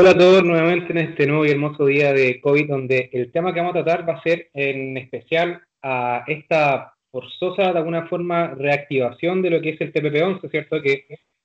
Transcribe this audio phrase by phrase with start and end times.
[0.00, 3.52] Hola a todos nuevamente en este nuevo y hermoso día de COVID, donde el tema
[3.52, 8.54] que vamos a tratar va a ser en especial a esta forzosa, de alguna forma,
[8.54, 10.80] reactivación de lo que es el TPP-11, ¿cierto?
[10.80, 11.04] Que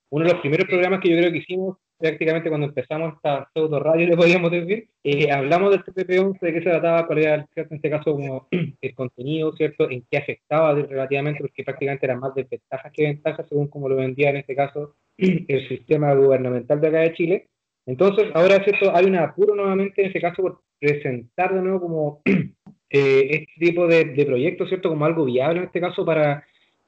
[0.09, 3.77] uno de los primeros programas que yo creo que hicimos prácticamente cuando empezamos esta pseudo
[3.77, 7.67] radio, le podríamos decir, eh, hablamos del TPP-11, de qué se trataba, cuál era, en
[7.71, 8.47] este caso, como
[8.81, 9.89] el contenido, ¿cierto?
[9.89, 14.29] En qué afectaba relativamente, porque prácticamente eran más desventajas que ventajas, según como lo vendía
[14.29, 17.47] en este caso el sistema gubernamental de acá de Chile.
[17.85, 18.95] Entonces, ahora, ¿cierto?
[18.95, 22.21] Hay un apuro nuevamente en este caso por presentar de nuevo como
[22.89, 24.89] eh, este tipo de, de proyectos, ¿cierto?
[24.89, 26.43] Como algo viable en este caso para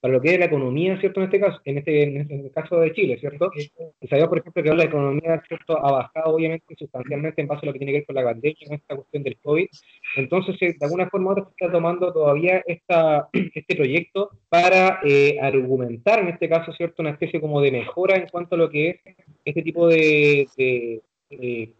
[0.07, 1.19] para lo que es la economía, ¿cierto?
[1.19, 3.51] En este caso, en este, en este caso de Chile, ¿cierto?
[3.99, 5.77] Y sabemos, por ejemplo, que la economía, ¿cierto?
[5.77, 8.67] Ha bajado, obviamente, sustancialmente en base a lo que tiene que ver con la pandemia,
[8.67, 9.67] en esta cuestión del COVID.
[10.15, 15.01] Entonces, eh, de alguna forma u otra, se está tomando todavía esta, este proyecto para
[15.03, 17.01] eh, argumentar, en este caso, ¿cierto?
[17.01, 21.73] Una especie como de mejora en cuanto a lo que es este tipo de, de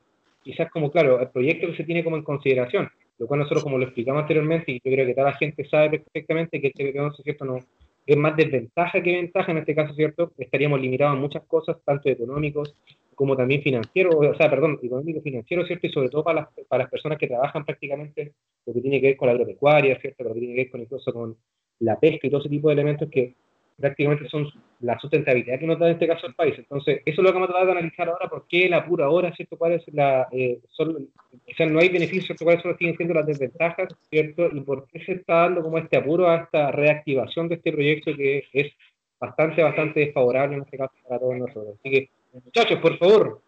[0.44, 2.90] quizás como, claro, el proyecto que se tiene como en consideración,
[3.20, 6.00] lo cual nosotros, como lo explicamos anteriormente, y yo creo que toda la gente sabe
[6.00, 7.46] perfectamente que el TPP-11, ¿cierto?
[7.46, 7.60] No,
[8.08, 10.32] es más desventaja que ventaja en este caso, ¿cierto?
[10.38, 12.74] Estaríamos limitados a muchas cosas, tanto económicos
[13.14, 15.88] como también financieros, o sea, perdón, económicos, financieros, ¿cierto?
[15.88, 18.34] Y sobre todo para las, para las personas que trabajan prácticamente
[18.66, 20.24] lo que tiene que ver con la agropecuaria, ¿cierto?
[20.24, 21.36] Lo que tiene que ver con incluso con
[21.80, 23.36] la pesca y todo ese tipo de elementos que
[23.78, 24.48] prácticamente son
[24.80, 26.56] la sustentabilidad que nos da en este caso el país.
[26.58, 29.10] Entonces, eso es lo que vamos a tratar de analizar ahora, por qué la pura
[29.10, 29.58] hora, ¿cierto?
[29.58, 32.46] ¿Cuál es la, eh, o sea, no hay beneficios, ¿cierto?
[32.46, 34.50] ¿Cuáles son, siguen siendo las desventajas, ¿cierto?
[34.52, 38.16] Y por qué se está dando como este apuro a esta reactivación de este proyecto
[38.16, 38.72] que es
[39.20, 41.76] bastante, bastante desfavorable en este caso para todos nosotros.
[41.80, 43.42] Así que, muchachos, por favor.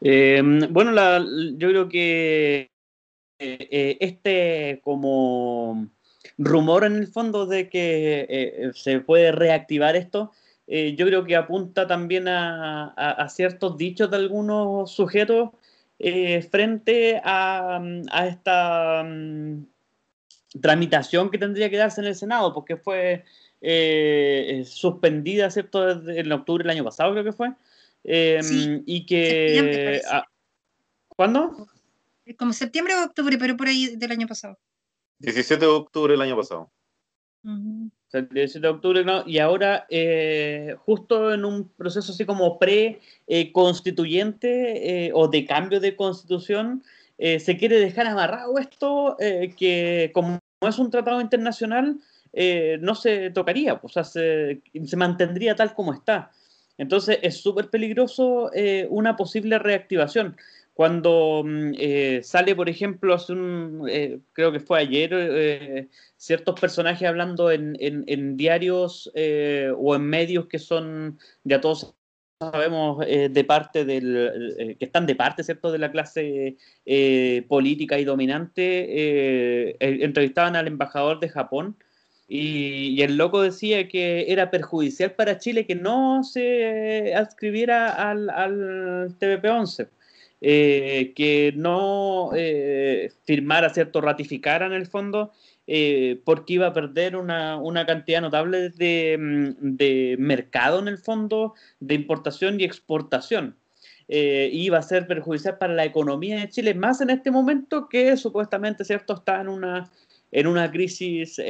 [0.00, 1.24] Eh, bueno, la,
[1.56, 2.70] yo creo que
[3.38, 5.88] eh, este como
[6.44, 10.32] rumor en el fondo de que eh, eh, se puede reactivar esto,
[10.66, 15.50] eh, yo creo que apunta también a, ciertos dichos de algunos sujetos
[16.50, 17.80] frente a,
[18.28, 19.66] esta mm,
[20.60, 23.24] tramitación que tendría que darse en el Senado, porque fue
[24.64, 27.52] suspendida, ¿cierto?, en octubre del año pasado, creo que fue.
[28.04, 30.02] Em, y que...
[31.08, 31.68] ¿Cuándo?
[32.36, 34.58] Como septiembre o octubre, pero por ahí del año pasado.
[35.22, 36.70] 17 de octubre del año pasado.
[37.44, 39.24] El 17 de octubre, ¿no?
[39.26, 45.96] Y ahora, eh, justo en un proceso así como pre-constituyente eh, o de cambio de
[45.96, 46.84] constitución,
[47.18, 51.98] eh, se quiere dejar amarrado esto, que como es un tratado internacional,
[52.80, 56.30] no se tocaría, o sea, se, se mantendría tal como está.
[56.78, 58.50] Entonces, es súper peligroso
[58.88, 60.36] una posible reactivación.
[60.74, 66.58] Cuando mm, eh, sale, por ejemplo, hace un, eh, creo que fue ayer, eh, ciertos
[66.58, 71.94] personajes hablando en, en, diarios o en medios que son, ya todos
[72.40, 76.56] sabemos, de parte del, que están de parte, ¿cierto?, de la clase
[77.48, 81.76] política y dominante, entrevistaban al embajador de Japón
[82.28, 88.30] y, y, el loco decía que era perjudicial para Chile que no se adscribiera al,
[88.30, 89.88] al TPP-11
[90.44, 94.00] eh, que no eh, firmara, ¿cierto?
[94.00, 95.30] Ratificara en el fondo,
[95.68, 100.98] eh, porque iba a perder una, una cantidad notable de, mm, de, mercado en el
[100.98, 103.56] fondo, de importación y exportación.
[104.08, 108.84] iba a ser perjudicial para la economía de Chile, más en este momento que supuestamente,
[108.84, 109.14] ¿cierto?
[109.14, 109.90] Está en una,
[110.32, 111.40] en una crisis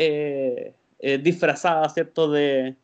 [1.22, 2.31] disfrazada, ¿cierto?
[2.31, 2.76] de,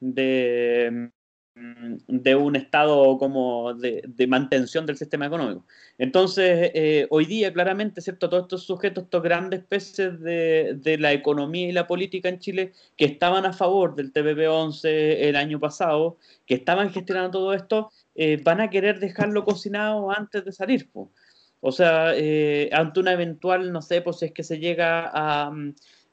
[0.00, 1.10] de
[1.56, 5.64] de un estado como de, mantención del sistema económico.
[5.96, 8.28] Entonces, eh, hoy día claramente, ¿cierto?
[8.28, 13.06] Todos estos sujetos, estos grandes peces de, la economía y la política en Chile que
[13.06, 18.60] estaban a favor del TPP-11 el año pasado, que estaban gestionando todo esto, eh, van
[18.60, 20.90] a querer dejarlo cocinado antes de salir.
[21.60, 25.52] O sea, eh, ante una eventual, no sé, pues es que se llega a,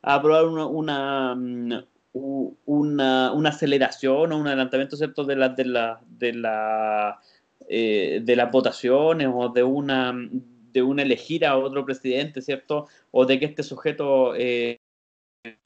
[0.02, 5.24] aprobar una una, una, aceleración o un adelantamiento ¿cierto?
[5.24, 7.20] de, la, de, la,
[7.68, 10.14] eh, de las votaciones o de una,
[10.74, 12.88] de una elegir a otro presidente, ¿cierto?
[13.12, 14.80] O de que este sujeto eh,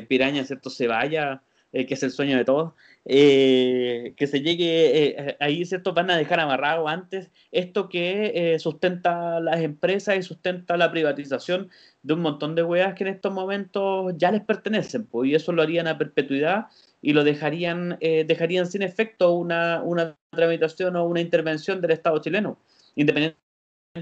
[0.07, 0.69] piraña, ¿cierto?
[0.69, 1.41] Se vaya,
[1.71, 2.73] eh, que es el sueño de todos.
[3.05, 5.93] Eh, que se llegue ahí, ¿cierto?
[5.93, 11.69] Van a dejar amarrado antes esto que sustenta las empresas y sustenta la privatización
[12.07, 15.51] de un montón de weas que en estos momentos ya les pertenecen, pues, y eso
[15.51, 16.67] lo harían a perpetuidad
[17.01, 22.57] y lo dejarían, dejarían sin efecto una, una tramitación o una intervención del Estado chileno,
[22.95, 23.41] independientemente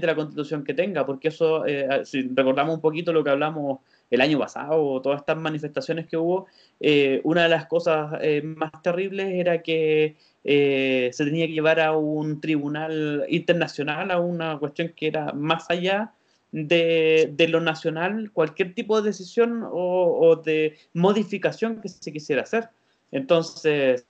[0.00, 1.64] de la constitución que tenga, porque eso,
[2.04, 3.80] si recordamos un poquito lo que hablamos
[4.10, 6.46] el año pasado, todas estas manifestaciones que hubo,
[6.80, 11.80] eh, una de las cosas eh, más terribles era que eh, se tenía que llevar
[11.80, 16.12] a un tribunal internacional, a una cuestión que era más allá
[16.52, 22.70] de, de lo nacional, cualquier tipo de decisión o, de modificación que se quisiera hacer.
[23.10, 24.06] Entonces,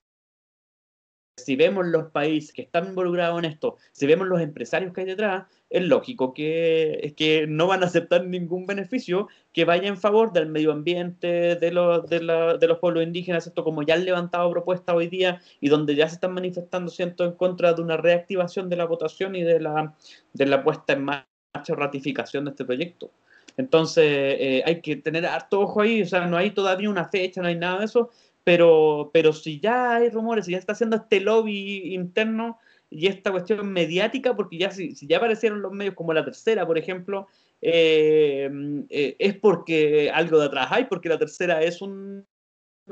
[1.36, 5.06] si vemos los países que están involucrados en esto, si vemos los empresarios que hay
[5.06, 10.32] detrás, es lógico que, que no van a aceptar ningún beneficio que vaya en favor
[10.32, 14.04] del medio ambiente, de los, de, la, de los pueblos indígenas, esto como ya han
[14.04, 17.96] levantado propuestas hoy día y donde ya se están manifestando, siento, en contra de una
[17.96, 19.94] reactivación de la votación y de la,
[20.32, 21.35] de la puesta en marcha
[21.68, 23.10] o ratificación de este proyecto.
[23.56, 27.40] Entonces, eh, hay que tener harto ojo ahí, o sea, no hay todavía una fecha,
[27.40, 28.10] no hay nada de eso,
[28.44, 32.58] pero, pero si ya hay rumores, si ya está haciendo este lobby interno
[32.90, 36.78] y esta cuestión mediática, porque ya si, ya aparecieron los medios como la tercera, por
[36.78, 37.26] ejemplo,
[37.60, 38.48] eh,
[38.90, 42.26] eh, es porque algo de atrás hay, porque la tercera es un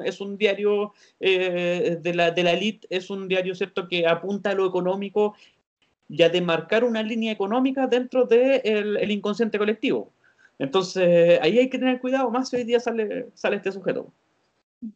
[0.02, 4.50] es un diario eh, de, la, de la elite, es un diario cierto que apunta
[4.50, 5.36] a lo económico
[6.16, 10.12] y a demarcar una línea económica dentro del de el inconsciente colectivo.
[10.58, 14.12] Entonces, ahí hay que tener cuidado, más si hoy día sale, sale este sujeto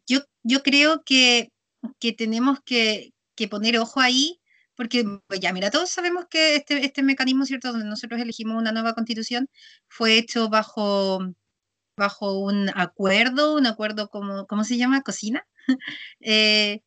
[0.06, 1.50] yo, yo creo que,
[1.98, 4.40] que tenemos que, que, poner ojo ahí,
[4.74, 8.72] porque pues ya, mira, todos sabemos que este, este mecanismo, ¿cierto?, donde nosotros elegimos una
[8.72, 9.48] nueva constitución,
[9.88, 11.20] fue hecho bajo,
[11.96, 15.02] bajo un acuerdo, un acuerdo como, ¿cómo se llama?
[15.02, 15.46] Cocina,
[16.20, 16.82] eh,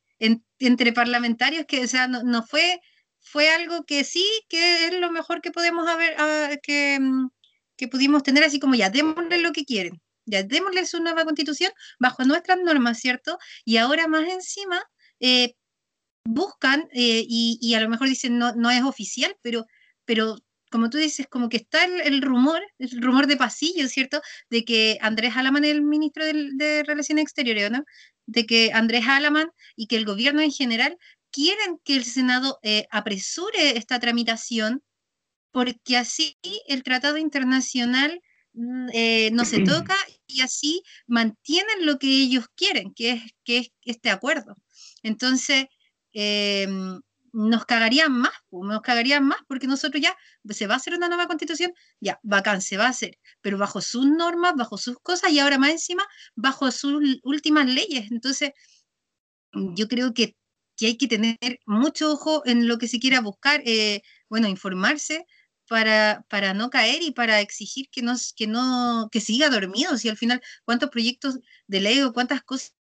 [0.59, 2.79] entre parlamentarios, que, o sea, no, no, fue,
[3.21, 6.99] fue algo que sí, que es lo mejor que podemos haber, uh, que,
[7.77, 11.71] que pudimos tener, así como ya, démosle lo que quieren ya démosle su nueva constitución
[11.99, 13.37] bajo nuestras normas, ¿cierto?
[13.65, 14.83] Y ahora más encima
[15.19, 15.55] eh,
[16.23, 19.65] buscan, eh, y, a lo mejor dicen no, no es oficial, pero,
[20.05, 20.37] pero
[20.71, 24.21] como tú dices, como que está el, rumor, el rumor de pasillo, ¿cierto?
[24.49, 27.83] De que Andrés Alaman es el ministro de, Relaciones Exteriores, ¿no?
[28.25, 30.97] De que Andrés Alaman y que el gobierno en general
[31.31, 34.83] quieren que el Senado eh, apresure esta tramitación
[35.51, 36.37] porque así
[36.67, 38.21] el tratado internacional
[38.53, 39.95] Mm, eh, no se toca
[40.27, 44.55] y así mantienen lo que ellos quieren, que es, que es este acuerdo.
[45.03, 45.65] Entonces,
[46.13, 46.67] eh,
[47.33, 50.15] nos cagarían más, nos cagarían más porque nosotros ya,
[50.49, 53.79] se va a hacer una nueva constitución, ya, bacán, se va a hacer, pero bajo
[53.81, 56.05] sus normas, bajo sus cosas y ahora más encima,
[56.35, 58.11] bajo sus últimas leyes.
[58.11, 58.51] Entonces,
[59.53, 60.35] yo creo que,
[60.77, 65.25] que hay que tener mucho ojo en lo que se quiera buscar, eh, bueno, informarse,
[65.71, 69.97] para, para no caer y para exigir que, nos, que, no, que siga dormido.
[69.97, 72.73] Si al final, ¿cuántos proyectos de ley o cuántas cosas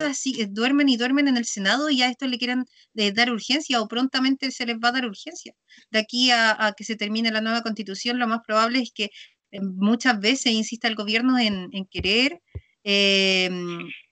[0.48, 2.66] duermen y duermen en el Senado y a esto le quieran
[2.96, 5.54] eh, dar urgencia o prontamente se les va a dar urgencia?
[5.92, 9.10] De aquí a, que se termine la nueva constitución, lo más probable es que
[9.52, 12.40] eh, muchas veces insista el gobierno en, querer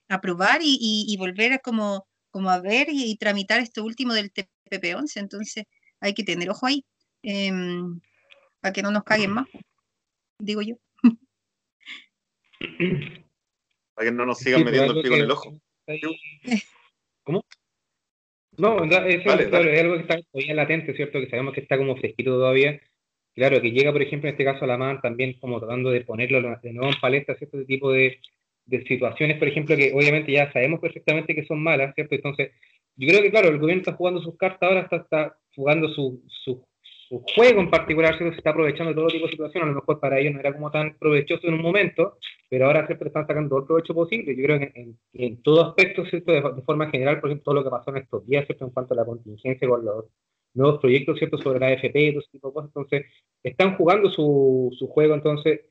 [0.07, 5.11] aprobar y, volver a como, como a ver y, tramitar esto último del TPP-11.
[5.15, 5.65] Entonces,
[5.99, 6.85] hay que tener ojo ahí.
[7.23, 7.99] Em,
[8.61, 9.47] para que no nos caguen más,
[10.39, 10.75] digo yo.
[13.93, 15.59] Para que no nos sigan metiendo el pico en el ojo.
[17.23, 17.45] ¿Cómo?
[18.57, 21.19] No, es, algo que está todavía latente, ¿cierto?
[21.19, 22.79] Que sabemos que está como fresquito todavía.
[23.35, 26.01] Claro, que llega, por ejemplo, en este caso a la MAN también como tratando de
[26.01, 27.57] ponerlo de nuevo en palestra, ¿cierto?
[27.57, 28.19] Este tipo de,
[28.69, 32.15] de situaciones, por ejemplo, que obviamente ya sabemos perfectamente que son malas, ¿cierto?
[32.15, 32.51] Entonces,
[32.95, 36.21] yo creo que, claro, el gobierno está jugando sus cartas ahora, está, está jugando su,
[36.27, 36.63] su,
[37.09, 39.99] su juego en particular se está aprovechando de todo tipo de situaciones, a lo mejor
[39.99, 42.17] para ellos no era como tan provechoso en un momento,
[42.49, 44.35] pero ahora siempre están sacando todo el provecho posible.
[44.35, 46.31] Yo creo que en, en, todo aspecto, ¿cierto?
[46.31, 48.65] De, forma general, por ejemplo, todo lo que pasó en estos días, ¿cierto?
[48.65, 50.05] En cuanto a la contingencia con los
[50.53, 51.37] nuevos proyectos, ¿cierto?
[51.39, 53.05] Sobre la AFP y todo ese tipo de cosas, entonces,
[53.43, 55.61] están jugando su, su juego, entonces,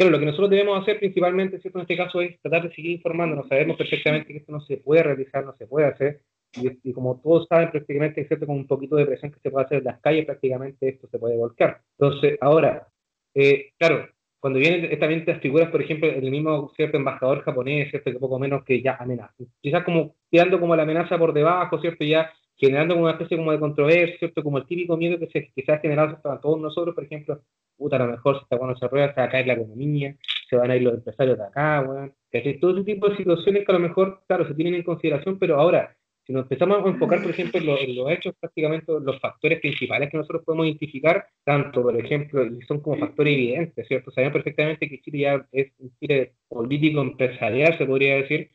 [0.00, 1.78] claro, lo que nosotros debemos hacer principalmente, ¿cierto?
[1.78, 5.02] En este caso es tratar de seguir informándonos, sabemos perfectamente que esto no se puede
[5.02, 6.22] realizar, no se puede hacer,
[6.54, 9.78] y, como todos saben prácticamente, excepto con un poquito de presión que se puede hacer
[9.78, 11.82] en las calles, prácticamente esto se puede volcar.
[11.98, 12.88] Entonces, ahora,
[13.34, 14.08] eh, claro,
[14.40, 18.38] cuando vienen también estas figuras, por ejemplo, el mismo cierto embajador japonés, cierto que poco
[18.38, 22.94] menos que ya amenaza, quizás como tirando como la amenaza por debajo, cierto, ya generando
[22.94, 25.78] una especie como de controversia, cierto, como el típico miedo que se, que se ha
[25.78, 27.40] generado a todos nosotros, por ejemplo,
[27.76, 30.14] puta, a lo mejor si está bueno se rueda, se va a caer la economía,
[30.48, 33.64] se van a ir los empresarios de acá, bueno, que todo ese tipo de situaciones
[33.64, 36.88] que a lo mejor, claro, se tienen en consideración, pero ahora, si nos empezamos a
[36.88, 41.82] enfocar, por ejemplo, en, los hechos, prácticamente los factores principales que nosotros podemos identificar, tanto,
[41.82, 44.10] por ejemplo, son como factores evidentes, ¿cierto?
[44.10, 48.50] Sabemos perfectamente que Chile ya es un Chile político empresarial, se podría decir,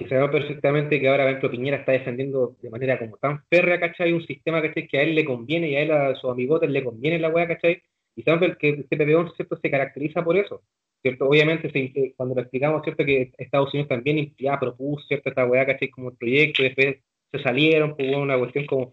[0.00, 4.14] que sabemos perfectamente que ahora, ejemplo, Piñera está defendiendo de manera como tan férrea, ¿cachai?
[4.14, 4.88] Un sistema, ¿cachai?
[4.88, 7.46] Que a él le conviene y a él, a sus amigotes le conviene la weá,
[7.46, 7.82] ¿cachai?
[8.16, 9.58] Y sabemos que el CPP-11, ¿cierto?
[9.58, 10.62] Se caracteriza por eso.
[11.02, 11.26] ¿cierto?
[11.28, 13.04] Obviamente, cuando lo explicamos, ¿cierto?
[13.04, 15.28] Que Estados Unidos también ya propuso, ¿cierto?
[15.28, 15.90] Esta weá, ¿cachai?
[15.90, 16.96] Como proyecto, y después
[17.32, 18.92] se salieron, pues una cuestión como,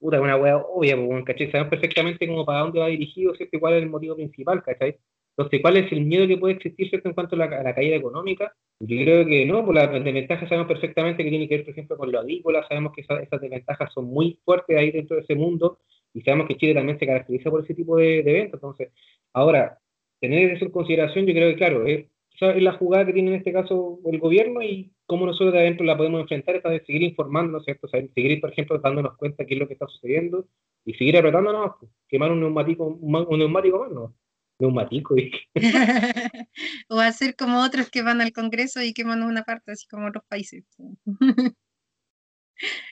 [0.00, 1.50] puta, una weá obvia, pues, ¿cachai?
[1.52, 3.60] Sabemos perfectamente como para dónde va dirigido, ¿cierto?
[3.60, 4.98] cuál es el motivo principal, ¿cachai?
[5.38, 7.08] Entonces, ¿cuál es el miedo que puede existir, ¿cierto?
[7.08, 8.52] En cuanto a la, caída económica?
[8.80, 11.96] Yo creo que no, por las desventajas sabemos perfectamente que tiene que ver, por ejemplo,
[11.96, 15.78] con lo agrícola, sabemos que esas, desventajas son muy fuertes ahí dentro de ese mundo,
[16.12, 18.54] y sabemos que Chile también se caracteriza por ese tipo de, eventos.
[18.54, 18.90] Entonces,
[19.32, 19.78] ahora,
[20.20, 22.06] tener eso en consideración, yo creo que, claro, es,
[22.40, 25.96] la jugada que tiene en este caso el gobierno y cómo nosotros de adentro la
[25.96, 27.86] podemos enfrentar, es de seguir informándonos, ¿cierto?
[27.86, 30.46] seguir, por ejemplo, dándonos cuenta de qué es lo que está sucediendo
[30.84, 34.14] y seguir apretándonos, pues, quemar un neumático, un, neumático más, ¿no?
[34.58, 35.14] Neumático.
[36.88, 40.24] o hacer como otros que van al Congreso y queman una parte, así como otros
[40.28, 40.64] países.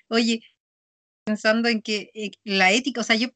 [0.09, 0.43] Oye,
[1.25, 3.29] pensando en que eh, la ética, o sea, yo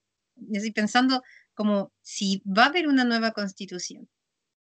[0.52, 1.22] estoy pensando
[1.54, 4.08] como si va a haber una nueva constitución,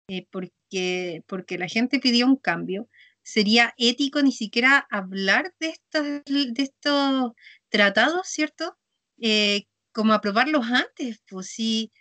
[0.09, 2.89] eh, porque, porque la gente pidió un cambio,
[3.23, 7.33] sería ético ni siquiera hablar de estos, de estos
[7.69, 8.79] tratados, ¿cierto?
[9.21, 11.93] Eh, como aprobarlos antes, pues si,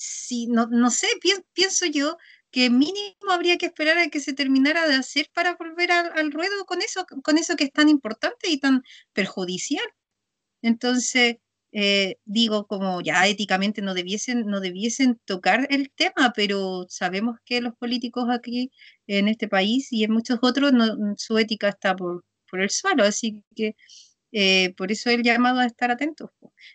[0.00, 1.08] si no, no sé,
[1.52, 2.16] pienso yo
[2.50, 6.64] que mínimo habría que esperar a que se terminara de hacer para volver al, ruedo
[6.66, 9.84] con eso, con eso que es tan importante y tan perjudicial.
[10.62, 11.36] Entonces,
[11.72, 17.60] eh, digo como ya éticamente no debiesen, no debiesen tocar el tema, pero sabemos que
[17.60, 18.72] los políticos aquí
[19.06, 20.72] en este país y en muchos otros
[21.18, 23.76] su ética está por, por, el suelo, así que
[24.32, 26.30] eh, por eso el llamado a estar atentos.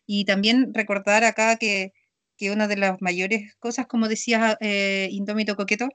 [0.05, 1.94] Y también recordar acá que,
[2.38, 5.89] que una de las mayores cosas, como decía eh, Indómito Coqueto,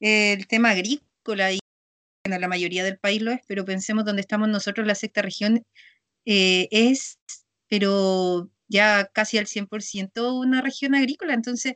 [0.00, 1.60] el tema agrícola y
[2.24, 5.64] bueno, la mayoría del país lo es, pero pensemos donde estamos nosotros, la sexta región,
[6.24, 7.18] es
[7.68, 11.74] pero ya casi al 100% una región agrícola, entonces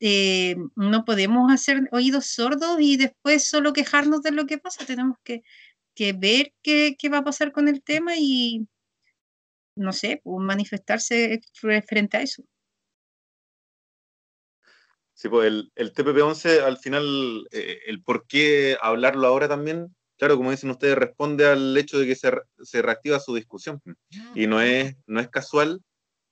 [0.00, 5.18] eh, no podemos hacer oídos sordos y después solo quejarnos de lo que pasa, tenemos
[5.24, 5.42] que,
[6.14, 8.66] ver qué, va a pasar con el tema y,
[9.76, 11.40] no sé, pues, manifestarse
[11.86, 12.42] frente a eso.
[15.16, 20.36] Sí, pues el, el TPP-11 al final, eh, el por qué hablarlo ahora también, claro,
[20.36, 22.30] como dicen ustedes, responde al hecho de que se,
[22.62, 23.80] se reactiva su discusión.
[24.34, 25.80] Y no es, no es casual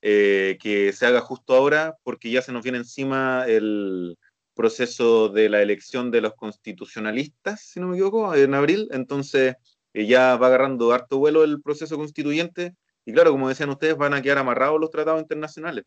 [0.02, 4.18] eh, que se haga justo ahora porque ya se nos viene encima el
[4.54, 8.88] proceso de la elección de los constitucionalistas, si no me equivoco, en abril.
[8.90, 9.56] Entonces
[9.94, 12.74] eh, ya va agarrando harto vuelo el proceso constituyente.
[13.06, 15.84] Y claro, como decían ustedes, van a quedar amarrados los tratados internacionales.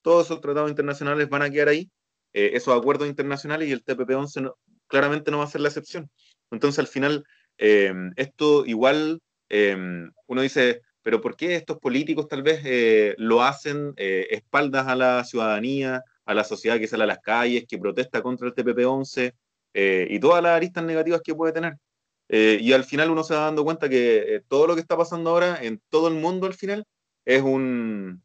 [0.00, 1.90] Todos esos tratados internacionales van a quedar ahí,
[2.36, 4.52] eh, esos acuerdos internacionales y el TPP-11
[4.86, 6.10] claramente no va a ser la excepción.
[6.50, 7.24] Entonces, al final,
[7.58, 13.42] Em, esto igual, em, uno dice, pero ¿por qué estos políticos tal vez eh, lo
[13.42, 17.78] hacen eh, espaldas a la ciudadanía, a la sociedad que sale a las calles, que
[17.78, 19.32] protesta contra el TPP-11
[19.74, 21.76] eh, y todas las aristas negativas que puede tener?
[22.28, 25.62] y al final uno se va dando cuenta que todo lo que está pasando ahora
[25.62, 26.84] en todo el mundo al final
[27.24, 28.20] es un,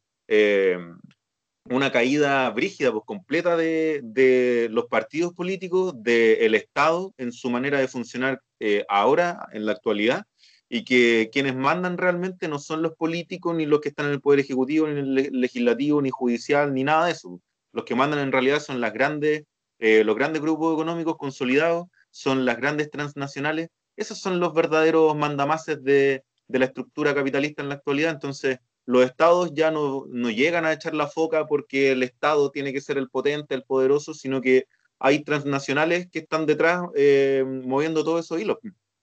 [1.69, 7.87] una caída brígida, pues completa de, los partidos políticos, del Estado en su manera de
[7.87, 10.25] funcionar eh, ahora, en la actualidad,
[10.69, 14.21] y que quienes mandan realmente no son los políticos, ni los que están en el
[14.21, 17.41] Poder Ejecutivo, ni en el Legislativo, ni Judicial, ni nada de eso.
[17.73, 19.43] Los que mandan en realidad son las grandes,
[19.79, 23.69] eh, los grandes grupos económicos consolidados, son las grandes transnacionales.
[23.95, 28.11] Esos son los verdaderos mandamases de, de la estructura capitalista en la actualidad.
[28.11, 32.81] Entonces, los estados ya no, llegan a echar la foca porque el estado tiene que
[32.81, 34.65] ser el potente, el poderoso, sino que
[34.99, 38.57] hay transnacionales que están detrás eh, moviendo todos esos hilos.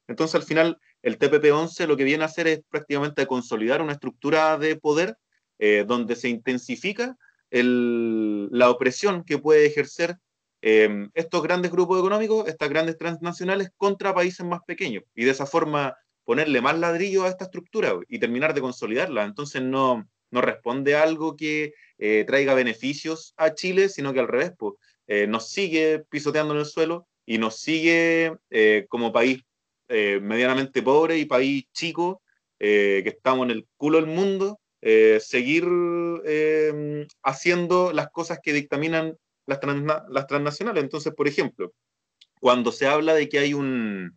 [0.06, 4.58] Entonces, al final, el TPP-11 lo que viene a hacer es prácticamente consolidar una estructura
[4.58, 5.16] de poder
[5.58, 7.16] eh, donde se intensifica
[7.50, 10.18] la opresión que puede ejercer
[10.60, 15.04] eh, estos grandes grupos económicos, estas grandes transnacionales contra países más pequeños.
[15.14, 15.96] Y de esa forma
[16.28, 19.24] ponerle más ladrillo a esta estructura y terminar de consolidarla.
[19.24, 24.28] Entonces no, no responde a algo que eh, traiga beneficios a Chile, sino que al
[24.28, 24.74] revés, pues,
[25.06, 29.42] eh, nos sigue pisoteando en el suelo y nos sigue eh, como país
[29.88, 32.20] medianamente pobre y país chico,
[32.58, 35.64] que estamos en el culo del mundo, seguir
[37.22, 39.16] haciendo las cosas que dictaminan
[39.46, 39.60] las,
[40.10, 40.82] las transnacionales.
[40.82, 41.72] Entonces, por ejemplo,
[42.38, 44.14] cuando se habla de que hay un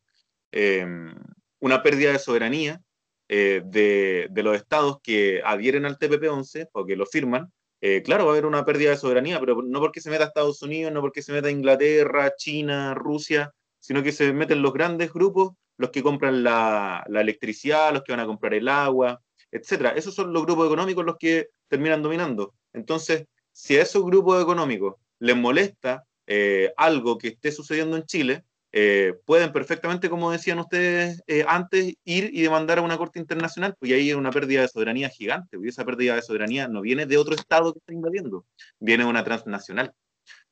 [1.62, 2.82] una pérdida de soberanía
[3.30, 7.50] eh, de, los estados que adhieren al TPP-11 o que lo firman,
[7.80, 10.62] eh, claro, va a haber una pérdida de soberanía, pero no porque se meta Estados
[10.62, 15.54] Unidos, no porque se meta Inglaterra, China, Rusia, sino que se meten los grandes grupos,
[15.78, 19.92] los que compran la, electricidad, los que van a comprar el agua, etcétera.
[19.92, 22.54] Esos son los grupos económicos los que terminan dominando.
[22.74, 28.44] Entonces, si a esos grupos económicos les molesta eh, algo que esté sucediendo en Chile,
[28.74, 33.76] eh, pueden perfectamente, como decían ustedes eh, antes, ir y demandar a una corte internacional,
[33.78, 37.06] pues ahí hay una pérdida de soberanía gigante, y esa pérdida de soberanía no viene
[37.06, 38.46] de otro Estado que está invadiendo,
[38.80, 39.94] viene de una transnacional.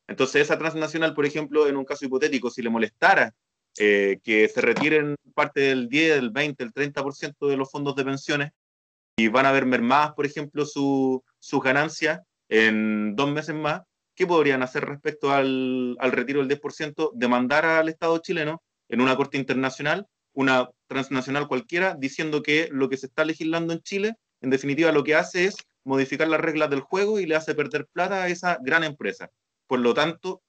[0.08, 3.34] Entonces, esa transnacional, por ejemplo, en un caso hipotético, si le molestara
[3.76, 8.52] que se retiren parte del 10, del 20, el 30% de los fondos de pensiones
[9.16, 13.82] y van a ver mermadas, por ejemplo, sus ganancias en dos meses más,
[14.20, 17.12] ¿qué podrían hacer respecto al, retiro del 10%?
[17.14, 22.98] Demandar al Estado chileno en una corte internacional, una transnacional cualquiera, diciendo que lo que
[22.98, 26.82] se está legislando en Chile, en definitiva, lo que hace es modificar las reglas del
[26.82, 29.32] juego y le hace perder plata a esa gran empresa.
[29.68, 30.42] Por lo tanto,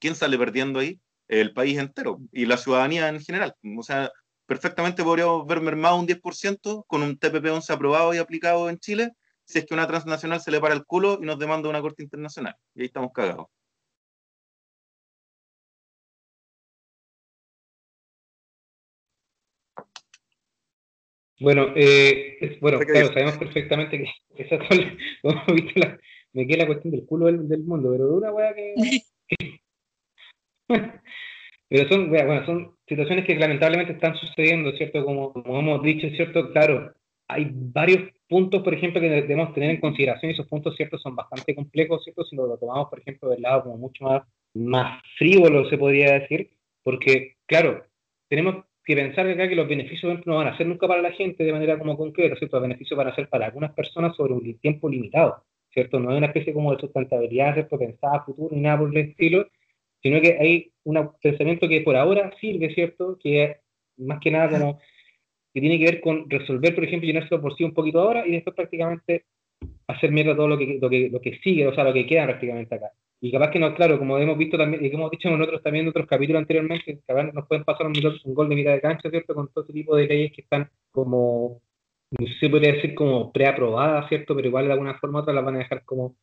[0.00, 1.00] ¿quién sale perdiendo ahí?
[1.28, 3.54] El país entero y la ciudadanía en general.
[3.78, 4.12] O sea,
[4.44, 9.12] perfectamente podríamos ver mermado un 10% con un TPP-11 aprobado y aplicado en Chile
[9.48, 12.02] si es que una transnacional se le para el culo y nos demanda una corte
[12.02, 12.54] internacional.
[12.74, 13.46] Y ahí estamos cagados.
[21.40, 24.10] Bueno, eh, bueno, claro, sabemos perfectamente que
[24.42, 24.56] esa
[25.76, 25.98] la,
[26.32, 28.74] me queda la cuestión del culo del, mundo, pero de una weá que,
[31.68, 35.04] pero son, bueno, son situaciones que lamentablemente están sucediendo, ¿cierto?
[35.04, 36.50] Como, como hemos dicho, ¿cierto?
[36.52, 36.92] Claro,
[37.28, 41.14] hay varios puntos, por ejemplo, que debemos tener en consideración, y esos puntos, ¿cierto?, son
[41.14, 44.22] bastante complejos, ¿cierto?, si lo, tomamos, por ejemplo, del lado como mucho más,
[44.54, 46.50] más frívolo, se podría decir,
[46.82, 47.84] porque, claro,
[48.28, 51.44] tenemos que pensar acá que los beneficios no van a ser nunca para la gente
[51.44, 52.56] de manera como concreta, ¿cierto?
[52.56, 56.00] Los beneficios van a ser para algunas personas sobre un tiempo limitado, ¿cierto?
[56.00, 57.78] No es una especie como de sustentabilidad, ¿cierto?
[57.78, 59.46] Pensada a futuro ni nada por el estilo,
[60.02, 63.18] sino que hay un pensamiento que por ahora sirve, ¿cierto?
[63.22, 63.58] Que
[63.98, 64.80] más que nada como
[65.58, 68.32] que tiene que ver con resolver, por ejemplo, llenarse por sí un poquito ahora y
[68.32, 69.24] después prácticamente
[69.88, 72.26] hacer mierda todo lo que, lo que, lo que sigue, o sea, lo que queda
[72.26, 72.92] prácticamente acá.
[73.20, 75.84] Y capaz que no, claro, como hemos visto también, y que hemos dicho nosotros también
[75.86, 77.94] en otros capítulos anteriormente, capaz nos pueden pasar un,
[78.34, 79.34] gol de mitad de cancha, ¿cierto?
[79.34, 81.60] Con todo ese tipo de leyes que están como,
[82.10, 84.36] no sé si podría decir como preaprobadas, ¿cierto?
[84.36, 86.16] Pero igual de alguna forma u otra las van a dejar como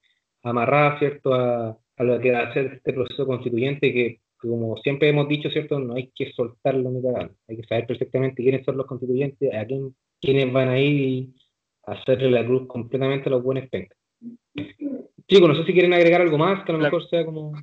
[0.43, 1.33] amarradas, ¿cierto?
[1.33, 5.49] A, a lo que va a ser este proceso constituyente que como siempre hemos dicho,
[5.49, 5.79] ¿cierto?
[5.79, 7.31] No hay que soltarlo ni cagar.
[7.47, 11.35] Hay que saber perfectamente quiénes son los constituyentes, a quién, quiénes van a ir y
[11.83, 13.97] hacerle la cruz completamente a los buenos pencas.
[15.27, 17.53] Chicos, no sé si quieren agregar algo más, que a lo mejor sea como...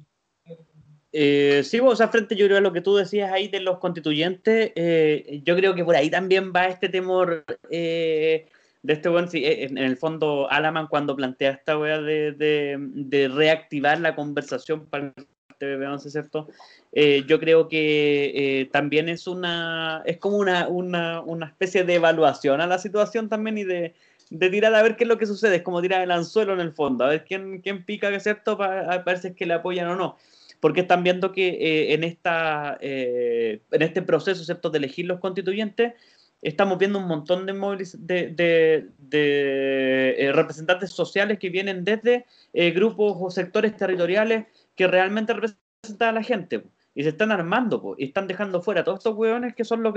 [1.15, 3.61] Eh, sí, vos, o sea, frente yo creo a lo que tú decías ahí de
[3.61, 8.47] los constituyentes, eh, yo creo que por ahí también va este temor eh,
[8.83, 13.29] de este buen, sí, en, el fondo Alaman cuando plantea esta wea de, de, de,
[13.29, 15.13] reactivar la conversación para
[15.63, 16.49] TPP-11, ¿cierto?
[16.93, 21.95] Eh, yo creo que eh, también es una, es como una, una, una, especie de
[21.95, 23.95] evaluación a la situación también y de,
[24.31, 26.61] de, tirar a ver qué es lo que sucede, es como tirar el anzuelo en
[26.61, 28.59] el fondo, a ver quién, quién pica, ¿cierto?
[28.59, 30.19] Para ver si es que le apoyan o no.
[30.61, 35.95] Porque están viendo que eh, en, esta, en este proceso, ¿cierto?, de elegir los constituyentes,
[36.41, 43.77] estamos viendo un montón de, de, de, representantes sociales que vienen desde grupos o sectores
[43.77, 44.47] territoriales
[44.77, 46.65] que realmente representan a la gente.
[46.95, 49.95] Y se están armando, y están dejando fuera todos estos hueones que son los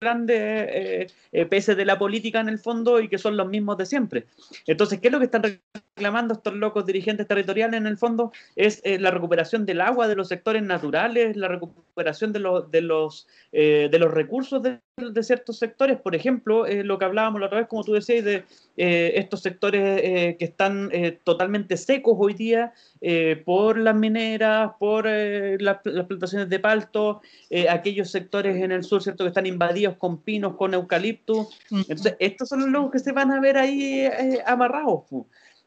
[0.00, 3.76] grandes eh, eh, peces de la política en el fondo y que son los mismos
[3.78, 4.26] de siempre.
[4.66, 8.32] Entonces, ¿qué es lo que están reclamando estos locos dirigentes territoriales en el fondo?
[8.54, 12.80] Es eh, la recuperación del agua, de los sectores naturales, la recuperación de, los, de,
[12.80, 15.98] los, de los recursos de, de, ciertos sectores.
[15.98, 18.44] Por ejemplo, lo que hablábamos la otra vez, como tú decías, de
[18.76, 20.90] estos sectores que están
[21.24, 22.72] totalmente secos hoy día
[23.44, 27.20] por las mineras, por las plantaciones de palto,
[27.68, 31.48] aquellos sectores en el sur, ¿cierto?, que están invadidos con pinos, con eucalipto.
[31.70, 35.04] Entonces, estos son los locos que se van a ver ahí eh, amarrados.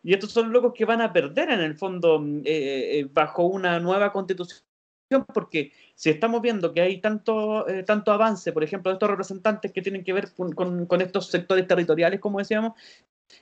[0.04, 3.08] Y estos son los locos que van a perder en el fondo mm, eh, eh,
[3.12, 4.62] bajo una nueva constitución
[5.34, 9.82] porque si estamos viendo que hay tanto, tanto avance, por ejemplo, de estos representantes que
[9.82, 12.80] tienen que ver con, con, estos sectores territoriales, como decíamos,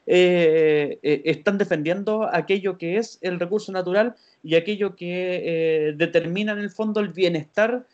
[0.05, 6.99] están defendiendo aquello que es el recurso natural y aquello que determina en el fondo
[6.99, 7.85] el bienestar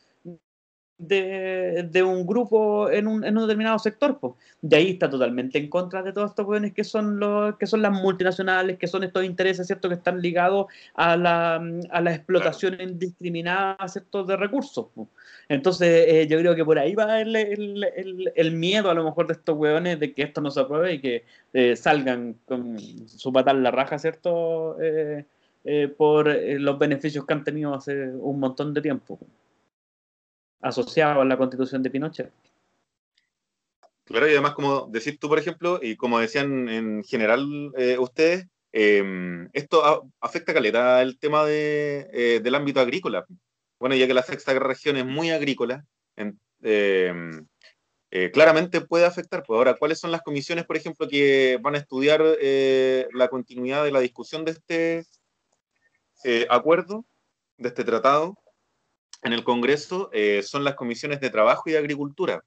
[0.98, 4.18] de, un grupo en un, en un determinado sector.
[4.20, 4.34] Pues.
[4.62, 7.82] De ahí está totalmente en contra de todos estos jóvenes que son los que son
[7.82, 9.90] las multinacionales, que son estos intereses, ¿cierto?
[9.90, 13.78] Que están ligados a la, a la explotación indiscriminada,
[14.28, 14.88] de recursos.
[15.50, 19.28] Entonces, eh, yo creo que por ahí va el, el, el, miedo a lo mejor
[19.28, 23.32] de estos hueones de que esto no se apruebe y que eh, salgan con su
[23.32, 24.78] patal la raja, ¿cierto?
[24.82, 25.26] Eh,
[25.98, 29.20] por los beneficios que han tenido hace un montón de tiempo
[30.66, 32.32] asociado a la constitución de Pinochet.
[34.04, 38.48] Claro, y además, como decís tú, por ejemplo, y como decían en general eh, ustedes,
[38.72, 43.26] em, esto afecta a caleta el tema eh, del ámbito agrícola.
[43.80, 46.38] Bueno, ya que la sexta región es muy agrícola, em,
[48.12, 49.44] eh, claramente puede afectar.
[49.46, 53.84] Pues ahora, ¿cuáles son las comisiones, por ejemplo, que van a estudiar eh, la continuidad
[53.84, 55.06] de la discusión de este
[56.50, 57.06] acuerdo,
[57.58, 58.36] de este tratado
[59.26, 60.10] en el Congreso?
[60.44, 62.44] son las comisiones de Trabajo y de Agricultura.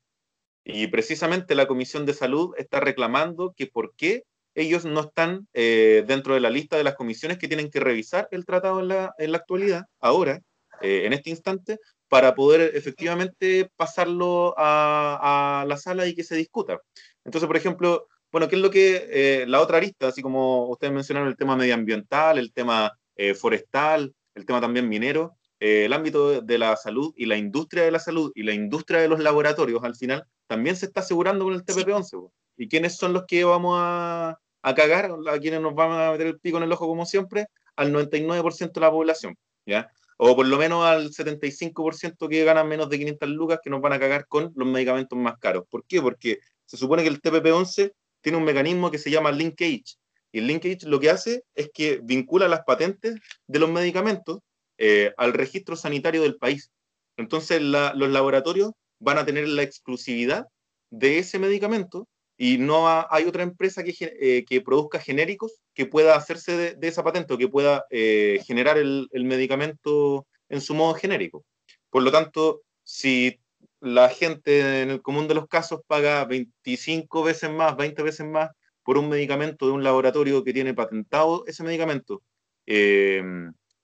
[0.65, 4.25] Y precisamente la Comisión de Salud está reclamando que por qué
[4.59, 8.29] ellos no están eh, dentro de la lista de las comisiones que tienen que revisar
[8.33, 10.43] el tratado en la, en la actualidad, ahora,
[10.81, 16.81] eh, en este instante, para poder efectivamente pasarlo a, la sala y que se discuta.
[17.25, 20.93] Entonces, por ejemplo, bueno, ¿qué es lo que eh, la otra arista, así como ustedes
[20.93, 22.93] mencionaron el tema medioambiental, el tema
[23.37, 27.99] forestal, el tema también minero, el ámbito de la salud y la industria de la
[27.99, 31.65] salud y la industria de los laboratorios al final también se está asegurando con el
[31.65, 32.31] TPP-11.
[32.57, 36.27] ¿Y quiénes son los que vamos a, a cagar, a quienes nos van a meter
[36.27, 39.91] el pico en el ojo como siempre, al 99% de la población, ¿ya?
[40.17, 43.93] O por lo menos al 75% que ganan menos de 500 lucas que nos van
[43.93, 45.65] a cagar con los medicamentos más caros.
[45.71, 46.03] ¿Por qué?
[46.03, 49.97] Porque se supone que el TPP-11 tiene un mecanismo que se llama linkage.
[50.33, 53.15] Y el linkage lo que hace es que vincula las patentes
[53.47, 54.41] de los medicamentos
[54.79, 56.71] eh, al registro sanitario del país.
[57.17, 60.47] Entonces los laboratorios van a tener la exclusividad
[60.91, 66.15] de ese medicamento y no hay otra empresa que, eh, que, produzca genéricos que pueda
[66.15, 70.95] hacerse de, esa patente o que pueda eh, generar el, el, medicamento en su modo
[70.95, 71.45] genérico.
[71.91, 73.41] Por lo tanto, si
[73.81, 78.51] la gente en el común de los casos paga 25 veces más, 20 veces más
[78.85, 82.23] por un medicamento de un laboratorio que tiene patentado ese medicamento
[82.67, 83.23] eh,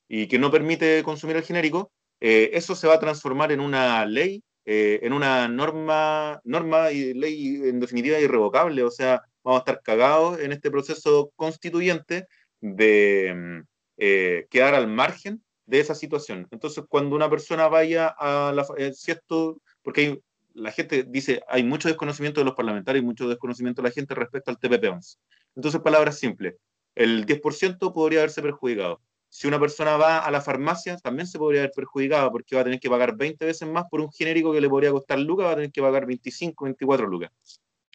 [0.08, 4.42] y que no permite consumir el genérico, eso se va a transformar en una ley
[4.66, 9.82] eh, en una norma, norma y ley en definitiva irrevocable, o sea, vamos a estar
[9.82, 12.26] cagados en este proceso constituyente
[12.62, 13.60] de mm,
[13.98, 16.48] eh, quedar al margen de esa situación.
[16.50, 18.66] Entonces, cuando una persona vaya a la...
[18.78, 20.20] Eh, cierto, porque
[20.54, 24.14] la gente dice, hay mucho desconocimiento de los parlamentarios y mucho desconocimiento de la gente
[24.14, 25.18] respecto al TPP-11.
[25.56, 26.54] Entonces, palabras simples,
[26.94, 29.02] el 10% podría haberse perjudicado
[29.35, 32.64] si una persona va a la farmacia, también se podría haber perjudicado porque va a
[32.64, 35.51] tener que pagar 20 veces más por un genérico que le podría costar lucas, va
[35.51, 37.33] a tener que pagar 25, 24 lucas.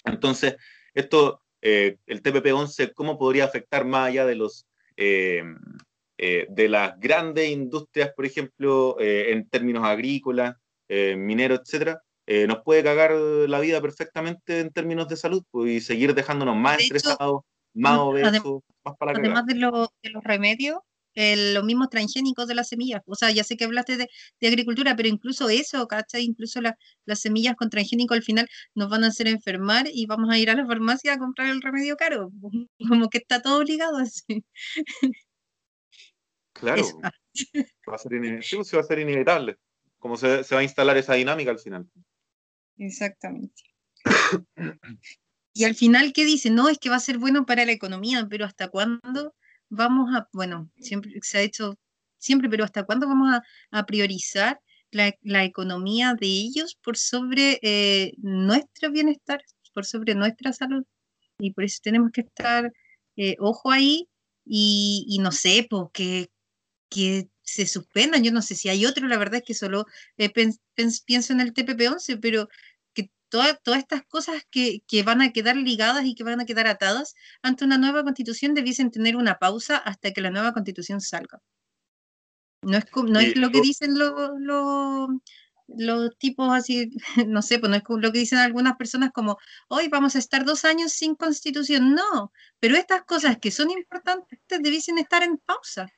[0.03, 0.57] Entonces,
[0.93, 4.67] esto, eh, el TPP-11, ¿cómo podría afectar más allá de los...
[4.97, 5.41] Eh,
[6.17, 10.57] eh, de las grandes industrias, por ejemplo, en términos agrícolas,
[10.89, 12.01] mineros, etcétera,
[12.49, 16.81] nos puede cagar la vida perfectamente en términos de salud pues, y seguir dejándonos más
[16.81, 20.79] estresados, más obesos, más para Además de, de los remedios,
[21.53, 23.01] los mismos transgénicos de las semillas.
[23.05, 24.07] O sea, ya sé que hablaste de,
[24.47, 26.23] agricultura, pero incluso eso, ¿cachai?
[26.23, 30.37] Incluso las semillas con transgénico al final nos van a hacer enfermar y vamos a
[30.37, 32.31] ir a la farmacia a comprar el remedio caro.
[32.87, 34.43] Como que está todo obligado así.
[36.53, 36.83] Claro.
[37.89, 39.57] Va a ser sí, va a ser inevitable.
[39.97, 41.87] Como se, se va a instalar esa dinámica al final.
[42.77, 43.63] Exactamente.
[45.51, 46.49] Y al final, ¿qué dice?
[46.51, 49.35] No, es que va a ser bueno para la economía, pero ¿hasta cuándo?
[49.69, 51.77] Vamos a, bueno, siempre se ha hecho,
[52.17, 53.39] siempre, pero ¿hasta cuándo vamos
[53.71, 54.59] a, priorizar
[54.91, 59.41] la, economía de ellos por sobre eh, nuestro bienestar,
[59.73, 60.83] por sobre nuestra salud?
[61.39, 62.71] Y por eso tenemos que estar,
[63.15, 64.07] eh, ojo ahí,
[64.45, 66.31] y, no sé, pues que,
[66.89, 68.23] que se suspendan.
[68.23, 69.85] Yo no sé si hay otro, la verdad es que solo
[70.17, 70.31] eh,
[71.05, 72.49] pienso en el TPP-11, pero
[73.29, 77.65] todas estas cosas que, van a quedar ligadas y que van a quedar atadas ante
[77.65, 81.41] una nueva constitución debiesen tener una pausa hasta que la nueva constitución salga.
[82.61, 84.31] No es, no es lo que dicen los,
[85.67, 86.91] los tipos así,
[87.27, 89.37] no sé, pues no es lo que dicen algunas personas como,
[89.67, 91.93] hoy vamos a estar dos años sin constitución.
[91.93, 95.91] No, pero estas cosas que son importantes debiesen estar en pausa.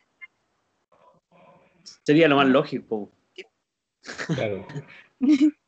[2.03, 3.11] Sería lo más lógico.
[4.27, 4.67] Claro.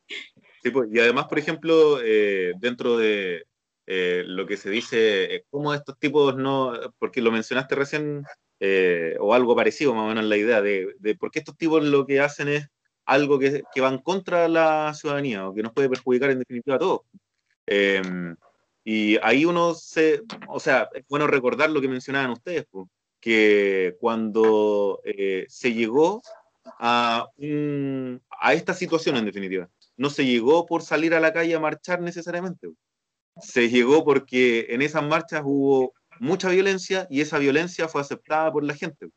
[0.72, 3.44] Pues, y además, por ejemplo, eh, dentro de
[3.86, 8.24] eh, lo que se dice, eh, cómo estos tipos no, porque lo mencionaste recién,
[9.20, 12.06] o algo parecido más o menos la idea de, de, por qué estos tipos lo
[12.06, 12.66] que hacen es
[13.04, 16.38] algo que, que va en contra de la ciudadanía o que nos puede perjudicar en
[16.38, 17.00] definitiva a todos.
[17.66, 18.34] Em,
[18.82, 22.86] y ahí uno se, o sea, es bueno recordar lo que mencionaban ustedes, pues,
[23.20, 25.02] que cuando
[25.46, 26.22] se llegó
[26.78, 27.26] a,
[28.40, 32.00] a esta situación en definitiva, no se llegó por salir a la calle a marchar
[32.00, 32.68] necesariamente.
[33.40, 38.64] Se llegó porque en esas marchas hubo mucha violencia y esa violencia fue aceptada por
[38.64, 39.08] la gente.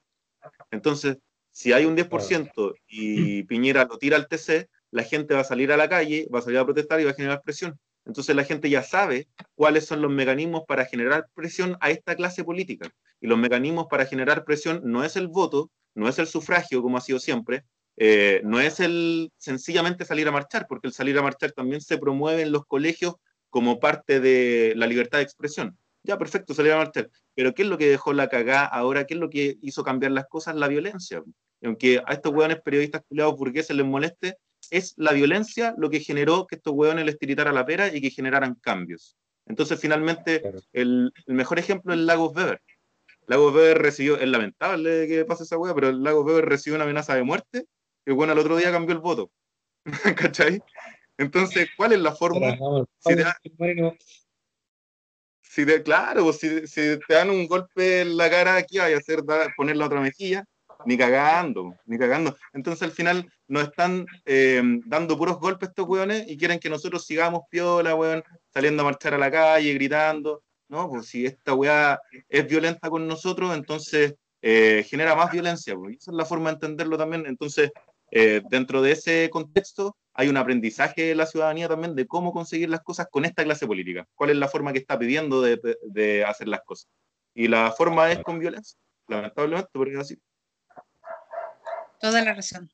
[0.72, 1.18] Entonces,
[1.52, 5.72] si hay un 10% y Piñera lo tira al TC, la gente va a salir
[5.72, 7.80] a la calle, va a salir a protestar y va a generar presión.
[8.06, 12.44] Entonces la gente ya sabe cuáles son los mecanismos para generar presión a esta clase
[12.44, 12.90] política.
[13.20, 16.98] y los mecanismos para generar presión no es el voto, no es el sufragio como
[16.98, 17.64] ha sido siempre,
[17.98, 21.98] eh, no es el sencillamente salir a marchar, porque el salir a marchar también se
[21.98, 23.16] promueve en los colegios
[23.50, 25.78] como parte de la libertad de expresión.
[26.04, 27.10] Ya, perfecto, salir a marchar.
[27.34, 29.06] Pero ¿qué es lo que dejó la cagada ahora?
[29.06, 30.56] ¿Qué es lo que hizo cambiar las cosas?
[30.56, 31.24] La violencia.
[31.64, 34.38] aunque a estos hueones periodistas culiados burgueses les moleste,
[34.70, 38.12] es la violencia lo que generó que estos hueones les tiritaran la pera y que
[38.12, 39.18] generaran cambios.
[39.48, 42.62] Entonces, finalmente, el, mejor ejemplo es Lagos Weber.
[43.28, 47.14] Lagos Weber recibió, es lamentable que pase esa hueá, pero Lagos Weber recibió una amenaza
[47.16, 47.66] de muerte
[48.06, 49.32] y bueno, el otro día cambió el voto.
[50.18, 50.62] ¿Cachai?
[51.18, 52.56] Entonces, ¿cuál es la forma?
[55.42, 58.94] Si te, claro, pues, si, si, te dan un golpe en la cara, ¿qué hay
[58.94, 59.24] a hacer?
[59.56, 60.46] poner la otra mejilla
[60.86, 62.38] ni cagando, ni cagando.
[62.54, 67.06] Entonces al final nos están eh, dando puros golpes estos weones y quieren que nosotros
[67.06, 70.44] sigamos piola, weón, saliendo a marchar a la calle, gritando.
[70.70, 75.76] No, pues si esta weá es violenta con nosotros, entonces eh, genera más violencia.
[75.76, 75.98] Pues.
[75.98, 77.26] Esa es la forma de entenderlo también.
[77.26, 77.72] Entonces,
[78.12, 82.70] eh, dentro de ese contexto, hay un aprendizaje de la ciudadanía también de cómo conseguir
[82.70, 84.06] las cosas con esta clase política.
[84.16, 86.90] ¿Cuál es la forma que está pidiendo de, de hacer las cosas?
[87.34, 90.18] Y la forma es con violencia, lamentablemente, porque así.
[92.00, 92.70] Toda la razón.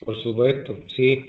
[0.00, 1.28] Por supuesto, sí.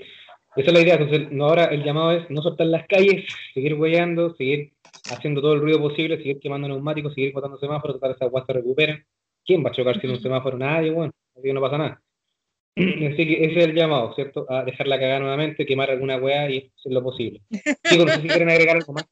[0.56, 0.94] Esa es la idea.
[0.94, 4.72] Entonces, no, ahora el llamado es no soltar las calles, seguir huellando, seguir
[5.10, 8.44] haciendo todo el ruido posible, seguir quemando neumáticos, seguir botando semáforos, tratar que esas guas
[8.46, 9.04] se recuperen.
[9.44, 10.58] ¿Quién va a chocar sin un semáforo?
[10.58, 12.02] Nadie, bueno, así no pasa nada.
[12.76, 14.46] Así que ese es el llamado, ¿cierto?
[14.48, 17.42] A dejarla cagar nuevamente, quemar alguna weá y hacer lo posible.
[17.82, 19.06] Chicos, no sé si quieren agregar algo más.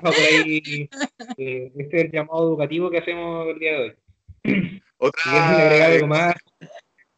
[0.00, 0.88] Por ahí,
[1.36, 3.94] eh, este es el llamado educativo que hacemos el día de hoy.
[4.96, 5.20] Otra,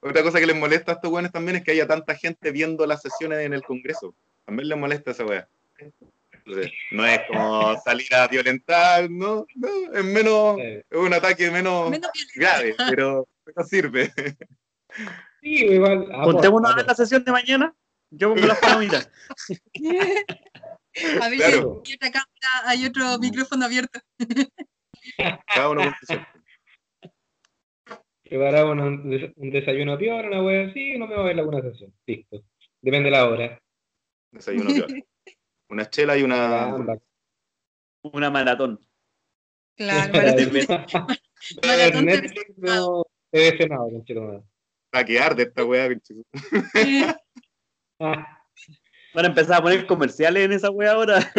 [0.06, 2.86] otra cosa que les molesta a estos weones también es que haya tanta gente viendo
[2.86, 4.14] las sesiones en el Congreso.
[4.44, 5.48] También les molesta esa weá.
[6.92, 9.46] no es como salir a violentar, ¿no?
[9.94, 11.90] es menos, es un ataque menos,
[12.34, 14.12] grave, pero no sirve.
[15.42, 16.08] Sí, igual.
[16.24, 17.74] Contémonos en la sesión de mañana.
[18.10, 19.10] Yo pongo las palomitas.
[21.20, 24.00] a ver, hay otra cámara, hay otro micrófono abierto.
[25.54, 26.26] Cada uno con
[28.28, 31.94] Preparamos un, un desayuno peor, una wea así, no me va a ver alguna sesión.
[32.06, 32.42] Listo.
[32.80, 33.62] Depende de la hora.
[34.32, 34.88] Desayuno peor.
[35.68, 37.00] Una chela y una.
[38.02, 38.78] Una maratón.
[39.76, 40.44] Claro, maratón.
[40.44, 40.68] Netflix
[42.56, 44.42] no debe ser nada,
[44.92, 45.88] A que arde esta weá,
[47.98, 51.32] Van a empezar a poner comerciales en esa weá ahora.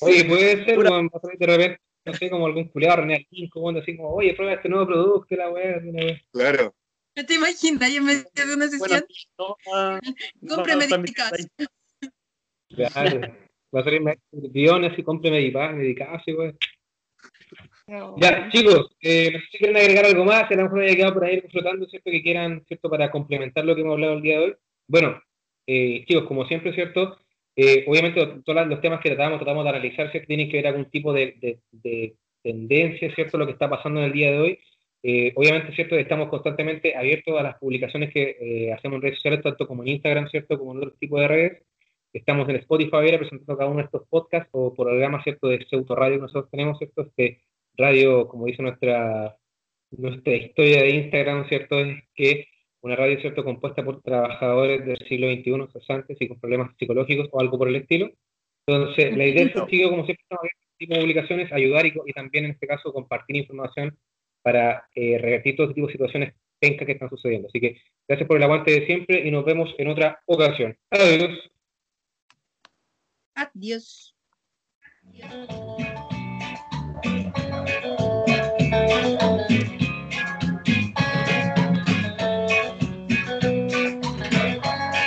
[0.00, 4.14] Oye, puede ser, weón, de repente no sé, como algún culiado René como así como,
[4.14, 5.80] oye, prueba este nuevo producto, la weá,
[6.32, 6.74] Claro.
[7.16, 7.92] ¿No te imaginas?
[7.92, 9.04] Yo me de una sesión.
[9.38, 10.00] Bueno,
[10.40, 11.48] no, compre medicas.
[12.68, 13.20] Claro.
[13.74, 16.54] Va a salir guiones y compre medicas, güey.
[18.16, 21.14] Ya, chicos, eh, no sé si quieren agregar algo más, a lo mejor haya quedado
[21.14, 22.10] por ahí flotando, ¿cierto?
[22.10, 22.88] Que quieran, ¿cierto?
[22.88, 24.56] Para complementar lo que hemos hablado el día de hoy.
[24.88, 25.20] Bueno,
[25.66, 27.18] eh, chicos, como siempre, ¿cierto?
[27.56, 30.26] Eh, obviamente, todos los temas que tratamos, tratamos de analizar, ¿cierto?
[30.26, 31.58] Tienen que ver algún tipo de,
[32.42, 33.38] tendencia, ¿cierto?
[33.38, 34.58] Lo que está pasando en el día de hoy.
[35.02, 35.96] Eh, obviamente, ¿cierto?
[35.96, 39.88] Estamos constantemente abiertos a las publicaciones que eh, hacemos en redes sociales, tanto como en
[39.90, 40.58] Instagram, ¿cierto?
[40.58, 41.62] Como en otro tipo de redes.
[42.12, 45.48] Estamos en Spotify ahora presentando cada uno de estos podcasts o programas, ¿cierto?
[45.48, 47.02] De Pseudo Radio que nosotros tenemos, ¿cierto?
[47.02, 47.40] Este
[47.76, 49.36] radio, como dice nuestra,
[49.90, 51.80] nuestra historia de Instagram, ¿cierto?
[51.80, 52.46] Es que
[52.84, 57.40] una radio cierto compuesta por trabajadores del siglo XXI, cesantes y con problemas psicológicos o
[57.40, 58.10] algo por el estilo.
[58.66, 62.12] Entonces, la idea es, sido, como siempre estamos viendo este tipo de publicaciones, ayudar y,
[62.12, 63.96] también en este caso compartir información
[64.42, 67.48] para eh, revertir todo tipo de situaciones pencas que están sucediendo.
[67.48, 70.76] Así que gracias por el aguante de siempre y nos vemos en otra ocasión.
[70.90, 71.50] Adiós.
[73.34, 74.14] Adiós.